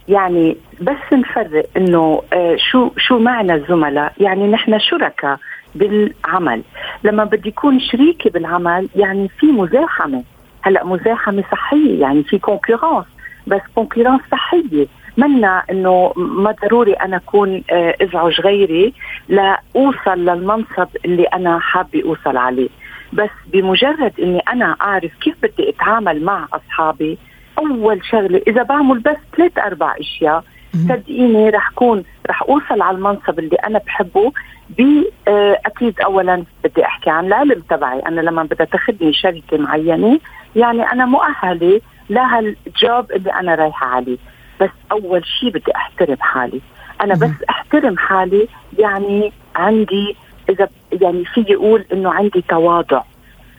يعني 0.10 0.58
بس 0.82 1.14
نفرق 1.14 1.66
إنه 1.78 2.22
آه 2.34 2.56
شو 2.72 2.92
شو 2.98 3.20
معنى 3.20 3.54
الزملاء؟ 3.54 4.14
يعني 4.20 4.48
نحن 4.48 4.80
شركاء 4.80 5.38
بالعمل. 5.76 6.62
لما 7.04 7.24
بدي 7.24 7.50
يكون 7.50 7.80
شريكي 7.80 8.30
بالعمل 8.30 8.90
يعني 8.96 9.30
في 9.40 9.46
مزاحمة. 9.46 10.24
هلأ 10.62 10.86
مزاحمة 10.86 11.44
صحية 11.52 12.02
يعني 12.02 12.24
في 12.24 12.40
concurrence 12.40 13.06
بس 13.48 13.62
concurrence 13.76 14.22
صحية. 14.32 14.88
منا 15.18 15.64
إنه 15.72 16.14
ما 16.16 16.56
ضروري 16.64 16.94
أنا 16.94 17.18
أكون 17.18 17.64
آه 17.72 17.96
أزعج 18.02 18.42
غيري 18.42 18.94
لأوصل 19.30 20.20
للمنصب 20.26 20.88
اللي 21.06 21.24
أنا 21.24 21.60
حابة 21.60 22.04
أوصل 22.06 22.38
عليه. 22.38 22.70
بس 23.14 23.30
بمجرد 23.54 24.14
إني 24.20 24.40
أنا 24.40 24.76
أعرف 24.82 25.12
كيف 25.22 25.36
بدي 25.44 25.70
أتعامل 25.70 26.24
مع 26.24 26.48
أصحابي 26.54 27.18
أول 27.60 28.06
شغلة. 28.06 28.42
إذا 28.48 28.64
بعمل 28.64 29.00
بس 29.00 29.18
ثلاث 29.38 29.58
أربع 29.58 29.96
أشياء 30.00 30.44
صدقيني 30.74 31.50
رح 31.50 31.70
كون 31.70 32.04
رح 32.30 32.42
أوصل 32.42 32.82
على 32.82 32.98
المنصب 32.98 33.40
اللي 33.40 33.56
أنا 33.56 33.80
بحبه 33.80 34.32
ب 34.70 35.04
آه، 35.28 35.60
أكيد 35.66 36.02
اولا 36.02 36.44
بدي 36.64 36.86
أحكي 36.86 37.10
عن 37.10 37.26
العلم 37.26 37.64
تبعي. 37.70 38.00
أنا 38.00 38.22
لما 38.22 38.44
بدها 38.44 38.66
تاخذني 38.66 39.14
شركة 39.14 39.58
معينة 39.58 40.20
يعني 40.56 40.92
أنا 40.92 41.06
مؤهلة 41.06 41.82
لهالجوب 42.10 43.12
اللي 43.12 43.34
أنا 43.34 43.56
رايحة 43.56 43.88
عليه. 43.88 44.18
بس 44.62 44.70
أول 44.92 45.26
شيء 45.26 45.50
بدي 45.50 45.76
أحترم 45.76 46.18
حالي. 46.20 46.62
أنا 47.02 47.14
بس 47.14 47.44
أحترم 47.50 47.98
حالي 47.98 48.48
يعني 48.80 49.32
عندي 49.56 50.16
إذا 50.50 50.68
يعني 50.92 51.26
في 51.26 51.56
أقول 51.56 51.86
إنه 51.94 52.14
عندي 52.14 52.42
تواضع. 52.50 53.02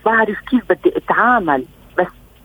بعرف 0.07 0.41
كيف 0.41 0.63
بدي 0.71 0.97
أتعامل 0.97 1.65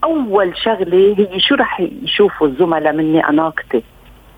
أول 0.05 0.57
شغلة 0.57 1.15
هي 1.17 1.39
شو 1.39 1.55
رح 1.55 1.79
يشوفوا 1.79 2.47
الزملاء 2.47 2.93
مني 2.93 3.29
اناقتي 3.29 3.83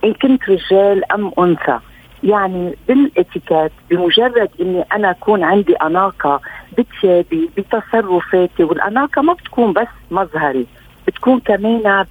إن 0.04 0.14
كنت 0.14 0.50
رجال 0.50 1.12
أم 1.12 1.32
أنثى. 1.40 1.80
يعني 2.24 2.76
بالإتيكيت 2.88 3.72
بمجرد 3.90 4.50
إني 4.62 4.82
أنا 4.94 5.12
أكون 5.12 5.44
عندي 5.44 5.76
أناقة 5.76 6.42
بثيابي 6.78 7.50
بتصرفاتي 7.58 8.64
والأناقة 8.64 9.22
ما 9.22 9.34
بتكون 9.34 9.74
بس 9.74 9.88
مظهري 10.12 10.66
بتكون 11.08 11.40
كمان 11.40 12.06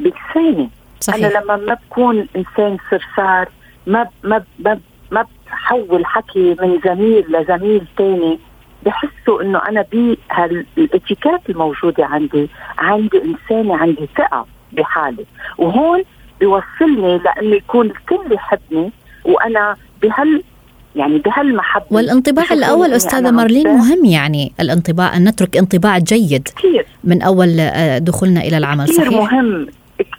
بلساني. 0.00 0.70
صحيح. 1.00 1.26
أنا 1.26 1.44
لما 1.44 1.56
ما 1.56 1.74
بكون 1.74 2.26
إنسان 2.36 2.76
صرصار 2.90 3.48
ما 3.86 4.08
ما 4.24 4.44
ما 4.58 4.80
ما 5.10 5.26
بحول 5.46 6.06
حكي 6.06 6.56
من 6.60 6.80
زميل 6.84 7.24
لزميل 7.28 7.84
ثاني 7.98 8.38
بحسوا 8.86 9.42
إنه 9.42 9.58
أنا 9.68 9.84
بهالاتيكات 9.92 11.40
الموجودة 11.50 12.06
عندي 12.06 12.48
عندي 12.78 13.22
إنسانة 13.24 13.76
عندي 13.76 14.08
ثقة 14.16 14.46
بحالي. 14.72 15.24
وهون 15.58 16.02
بيوصلني 16.40 17.18
لإنه 17.18 17.56
يكون 17.56 17.86
الكل 17.86 18.32
يحبني 18.32 18.92
وأنا 19.24 19.76
بهال 20.02 20.42
يعني 20.96 21.18
بهالمحبة. 21.18 21.84
والانطباع 21.90 22.44
الأول 22.50 22.92
أستاذة 22.92 23.30
مارلين 23.30 23.68
مهم 23.68 24.04
يعني 24.04 24.52
الانطباع 24.60 25.16
أن 25.16 25.28
نترك 25.28 25.56
انطباع 25.56 25.98
جيد 25.98 26.48
كثير. 26.56 26.86
من 27.04 27.22
أول 27.22 27.60
آه، 27.60 27.98
دخولنا 27.98 28.40
إلى 28.40 28.58
العمل 28.58 28.84
كثير 28.84 29.04
صحيح؟ 29.04 29.32
مهم 29.32 29.66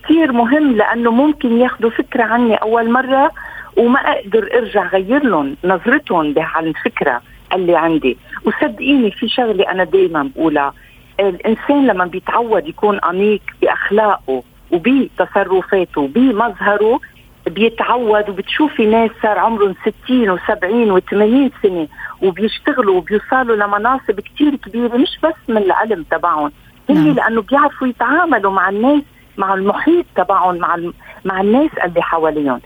كثير 0.03 0.31
مهم 0.31 0.75
لأنه 0.75 1.11
ممكن 1.11 1.57
ياخذوا 1.57 1.89
فكرة 1.89 2.23
عني 2.23 2.55
أول 2.55 2.91
مرة 2.91 3.31
وما 3.77 3.99
أقدر 3.99 4.49
أرجع 4.53 4.87
غير 4.87 5.23
لهم 5.23 5.55
نظرتهم 5.63 6.33
على 6.37 6.69
الفكرة 6.69 7.21
اللي 7.53 7.75
عندي. 7.75 8.17
وصدقيني 8.45 9.11
في 9.11 9.29
شغلة 9.29 9.71
أنا 9.71 9.83
دائما 9.83 10.29
بقولها. 10.35 10.73
الإنسان 11.19 11.87
لما 11.87 12.05
بيتعود 12.05 12.67
يكون 12.67 12.99
انيق 12.99 13.41
بأخلاقه 13.61 14.43
وبتصرفاته 14.71 16.01
وبمظهره 16.01 16.99
بيتعود 17.47 18.29
وبتشوفي 18.29 18.85
ناس 18.85 19.11
صار 19.21 19.39
عمرهم 19.39 19.75
60 20.05 20.37
و70 20.37 20.99
و80 21.01 21.51
سنة 21.63 21.87
وبيشتغلوا 22.21 22.97
وبيوصلوا 22.97 23.55
لمناصب 23.55 24.19
كثير 24.19 24.55
كبيرة 24.55 24.97
مش 24.97 25.19
بس 25.23 25.35
من 25.47 25.57
العلم 25.57 26.05
تبعهم. 26.11 26.51
هن 26.89 26.95
نعم. 26.95 27.15
لأنه 27.15 27.41
بيعرفوا 27.41 27.87
يتعاملوا 27.87 28.51
مع 28.51 28.69
الناس 28.69 29.03
مع 29.37 29.53
المحيط 29.53 30.05
تبعهم 30.15 30.55
مع 30.55 30.77
مع 31.25 31.41
الناس 31.41 31.69
اللي 31.85 32.01
حواليهم. 32.01 32.61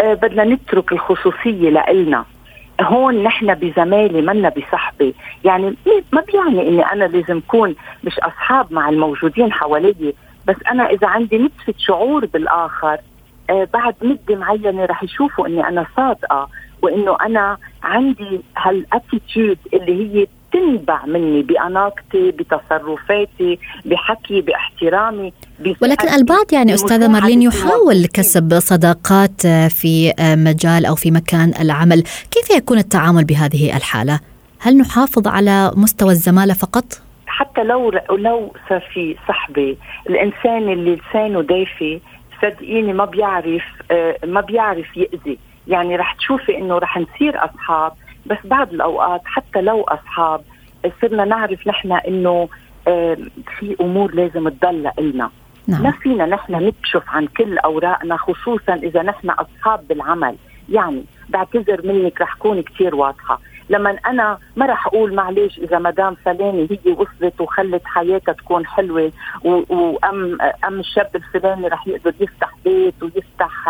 أه 0.00 0.14
بدنا 0.14 0.44
نترك 0.44 0.92
الخصوصية 0.92 1.70
لإلنا. 1.70 2.24
هون 2.80 3.22
نحن 3.22 3.54
بزمالي 3.54 4.22
منا 4.22 4.48
بصحبي. 4.48 5.14
يعني 5.44 5.76
ما 6.12 6.20
بيعني 6.20 6.68
إني 6.68 6.82
أنا 6.92 7.04
لازم 7.04 7.38
اكون 7.38 7.74
مش 8.04 8.18
أصحاب 8.18 8.72
مع 8.72 8.88
الموجودين 8.88 9.52
حوالي 9.52 10.14
بس 10.46 10.56
أنا 10.70 10.90
إذا 10.90 11.06
عندي 11.06 11.38
نتفه 11.38 11.74
شعور 11.78 12.26
بالآخر 12.26 12.98
آه 13.50 13.68
بعد 13.72 13.94
مدة 14.02 14.36
معينة 14.36 14.84
رح 14.84 15.02
يشوفوا 15.02 15.46
إني 15.46 15.68
أنا 15.68 15.86
صادقة 15.96 16.48
وإنه 16.82 17.16
أنا 17.20 17.56
عندي 17.82 18.40
هالاتيتيود 18.56 19.58
اللي 19.74 20.20
هي 20.20 20.26
تنبع 20.52 21.06
مني 21.06 21.42
بأناقتي 21.42 22.30
بتصرفاتي 22.30 23.58
بحكي 23.84 24.40
باحترامي. 24.40 25.32
ولكن 25.82 26.08
البعض 26.08 26.52
يعني 26.52 26.74
استاذه 26.74 27.08
مارلين 27.08 27.42
يحاول 27.42 28.06
كسب 28.06 28.58
صداقات 28.58 29.46
في 29.46 30.12
مجال 30.20 30.86
أو 30.86 30.94
في 30.94 31.10
مكان 31.10 31.52
العمل. 31.60 32.02
كيف 32.30 32.50
يكون 32.56 32.78
التعامل 32.78 33.24
بهذه 33.24 33.76
الحالة؟ 33.76 34.20
هل 34.58 34.76
نحافظ 34.78 35.28
على 35.28 35.72
مستوى 35.76 36.10
الزمالة 36.10 36.54
فقط؟ 36.54 36.84
حتى 37.26 37.62
لو 37.62 37.90
لو 38.10 38.52
صار 38.68 38.80
في 38.94 39.16
صحبه 39.28 39.76
الإنسان 40.10 40.72
اللي 40.72 40.94
لسانه 40.96 41.42
دافي 41.42 42.00
صدقيني 42.42 42.92
ما 42.92 43.04
بيعرف 43.04 43.62
آه، 43.90 44.16
ما 44.24 44.40
بيعرف 44.40 44.96
يأذي. 44.96 45.38
يعني 45.68 45.96
رح 45.96 46.14
تشوفي 46.14 46.58
إنه 46.58 46.78
رح 46.78 46.98
نصير 46.98 47.44
أصحاب 47.44 47.92
بس 48.26 48.38
بعض 48.44 48.72
الأوقات 48.72 49.20
حتى 49.24 49.60
لو 49.60 49.82
أصحاب 49.82 50.40
صرنا 51.02 51.24
نعرف 51.24 51.66
نحن 51.66 51.92
إنه 51.92 52.48
في 53.58 53.76
أمور 53.80 54.14
لازم 54.14 54.48
تضل 54.48 54.90
لنا. 54.98 55.30
نعم. 55.68 55.82
ما 55.82 55.90
فينا 55.90 56.26
نحن 56.26 56.52
نكشف 56.52 57.02
عن 57.08 57.26
كل 57.26 57.58
أوراقنا 57.58 58.16
خصوصا 58.16 58.74
إذا 58.74 59.02
نحن 59.02 59.30
أصحاب 59.30 59.88
بالعمل 59.88 60.36
يعني 60.68 61.04
بعتذر 61.28 61.86
منك 61.86 62.20
رح 62.20 62.34
كون 62.34 62.62
كثير 62.62 62.94
واضحة 62.94 63.40
لما 63.70 63.90
أنا 64.06 64.38
ما 64.56 64.66
رح 64.66 64.86
أقول 64.86 65.14
معلش 65.14 65.58
إذا 65.58 65.78
مدام 65.78 66.14
فلانه 66.24 66.68
هي 66.70 66.92
وصلت 66.92 67.40
وخلت 67.40 67.82
حياتها 67.84 68.32
تكون 68.32 68.66
حلوة 68.66 69.12
وام 69.44 70.38
أم 70.68 70.80
الشاب 70.80 71.10
الفلاني 71.14 71.68
رح 71.68 71.86
يقدر 71.86 72.14
يفتح 72.20 72.50
بيت 72.64 73.02
ويفتح 73.02 73.68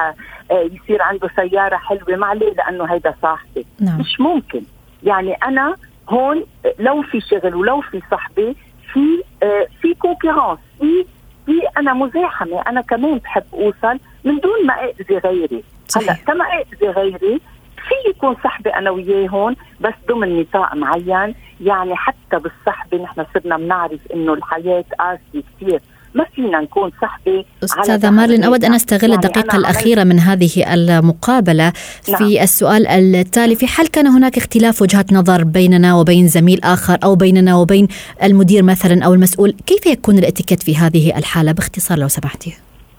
آه، 0.51 0.69
يصير 0.73 1.03
عنده 1.03 1.31
سيارة 1.37 1.77
حلوة 1.77 2.17
ما 2.17 2.27
عليه 2.27 2.53
لأنه 2.53 2.85
هيدا 2.85 3.15
صاحبي 3.23 3.67
نعم. 3.81 4.01
مش 4.01 4.21
ممكن 4.21 4.63
يعني 5.03 5.35
أنا 5.35 5.75
هون 6.09 6.45
لو 6.79 7.03
في 7.03 7.21
شغل 7.21 7.55
ولو 7.55 7.81
في 7.81 8.03
صحبة 8.11 8.55
في 8.93 9.23
آه 9.43 9.67
في 9.83 9.95
كونكورنس 9.95 10.59
في 10.81 11.07
في 11.47 11.61
أنا 11.77 11.93
مزاحمة. 11.93 12.63
أنا 12.69 12.81
كمان 12.81 13.19
بحب 13.19 13.45
أوصل 13.53 13.99
من 14.25 14.39
دون 14.39 14.67
ما 14.67 14.75
اذي 14.75 15.19
غيري. 15.19 15.65
هلأ 15.97 16.17
كما 16.27 16.45
اذي 16.45 16.89
غيري 16.89 17.41
في 17.77 18.11
يكون 18.11 18.37
صحبه 18.45 18.79
أنا 18.79 18.91
وياه 18.91 19.29
هون 19.29 19.57
بس 19.81 19.95
ضمن 20.09 20.41
نطاق 20.41 20.75
معين. 20.75 21.35
يعني 21.61 21.97
حتى 21.97 22.39
بالصحبة 22.39 23.03
نحن 23.03 23.25
صرنا 23.35 23.57
بنعرف 23.57 24.01
إنه 24.15 24.35
الحياة 24.35 24.85
قاسية 24.99 25.43
كثير 25.61 25.81
ما 26.15 26.25
فينا 26.35 26.61
نكون 26.61 26.91
صحبة 27.03 27.45
أستاذة 27.65 28.11
مارلين 28.11 28.45
أود 28.45 28.65
أن 28.65 28.75
أستغل 28.75 29.03
يعني 29.03 29.15
الدقيقه 29.15 29.59
الأخيرة 29.59 30.05
من 30.05 30.19
هذه 30.19 30.75
المقابلة 30.75 31.73
نعم. 32.09 32.19
في 32.19 32.43
السؤال 32.43 32.87
التالي 32.87 33.57
في 33.57 33.67
حال 33.67 33.91
كان 33.91 34.07
هناك 34.07 34.37
اختلاف 34.37 34.83
وجهات 34.83 35.13
نظر 35.13 35.45
بيننا 35.45 35.95
وبين 35.95 36.27
زميل 36.29 36.61
آخر 36.65 36.99
أو 37.05 37.15
بيننا 37.15 37.57
وبين 37.57 37.89
المدير 38.23 38.63
مثلا 38.63 39.05
أو 39.05 39.15
المسؤول 39.15 39.55
كيف 39.67 39.87
يكون 39.87 40.19
الاتيكيت 40.19 40.63
في 40.63 40.77
هذه 40.77 41.19
الحالة؟ 41.19 41.53
باختصار 41.53 41.99
لو 41.99 42.09
سمحتي. 42.09 42.57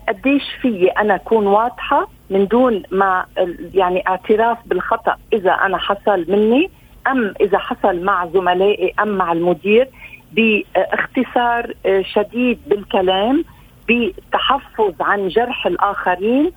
قديش 0.07 0.43
في 0.61 0.87
أنا 0.87 1.15
أكون 1.15 1.47
واضحة 1.47 2.07
من 2.29 2.47
دون 2.47 2.83
ما 2.91 3.25
يعني 3.73 4.03
اعتراف 4.07 4.57
بالخطأ 4.65 5.15
إذا 5.33 5.51
أنا 5.51 5.77
حصل 5.77 6.25
مني 6.27 6.69
أم 7.07 7.33
إذا 7.41 7.57
حصل 7.57 8.03
مع 8.03 8.27
زملائي 8.33 8.93
أم 8.99 9.07
مع 9.07 9.31
المدير. 9.31 9.89
باختصار 10.35 11.73
آه، 11.85 12.01
شديد 12.01 12.59
بالكلام 12.67 13.45
بتحفظ 13.89 14.93
عن 15.01 15.27
جرح 15.27 15.67
الآخرين 15.67 16.51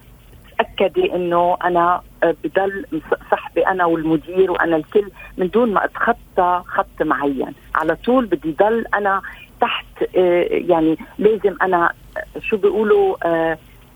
تاكدي 0.59 1.15
إنه 1.15 1.57
أنا 1.65 2.01
آه، 2.23 2.35
بضل 2.45 2.87
صاحبي 3.31 3.67
أنا 3.67 3.85
والمدير 3.85 4.51
وأنا 4.51 4.77
الكل 4.77 5.11
من 5.37 5.49
دون 5.49 5.73
ما 5.73 5.85
أتخطى 5.85 6.63
خط 6.67 7.03
معين. 7.03 7.53
على 7.75 7.97
طول 7.97 8.27
بدي 8.27 8.53
ضل 8.53 8.85
أنا 8.95 9.23
تحت 9.61 9.87
آه، 10.17 10.47
يعني 10.51 10.99
لازم 11.19 11.57
أنا 11.63 11.93
شو 12.41 12.57
بيقولوا 12.57 13.17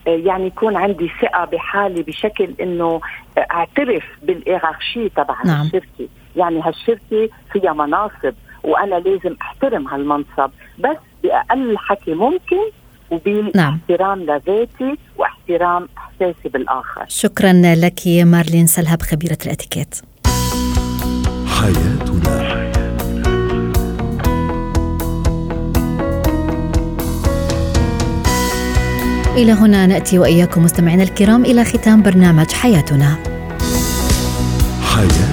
يعني 0.07 0.47
يكون 0.47 0.77
عندي 0.77 1.11
ثقة 1.23 1.45
بحالي 1.45 2.03
بشكل 2.03 2.55
إنه 2.61 3.01
أعترف 3.39 4.05
بالايرارشي 4.23 5.09
تبع 5.09 5.37
نعم. 5.45 5.67
الشركة 5.67 6.09
يعني 6.37 6.61
هالشركة 6.63 7.29
فيها 7.53 7.73
مناصب. 7.73 8.35
وأنا 8.65 8.95
لازم 8.95 9.37
أحترم 9.43 9.89
هالمنصب 9.89 10.51
بس 10.79 10.97
بأقل 11.23 11.79
حكي 11.79 12.15
ممكن 12.15 12.63
وباحترام 13.11 14.25
نعم. 14.25 14.39
لذاتي 14.39 14.99
واحترام 15.17 15.89
إحساسي 15.99 16.49
بالآخر. 16.49 17.05
شكرا 17.09 17.53
لك 17.53 18.01
مارلين 18.07 18.67
سلهب 18.67 19.03
خبيرة 19.03 19.39
الإتيكيت. 19.47 19.95
حياتنا. 21.47 22.73
إلى 29.37 29.53
هنا 29.53 29.87
نأتي 29.87 30.19
وإياكم 30.19 30.65
مستمعينا 30.65 31.03
الكرام 31.03 31.45
إلى 31.45 31.65
ختام 31.65 32.03
برنامج 32.03 32.53
حياتنا. 32.53 33.17
حياتنا 34.83 35.32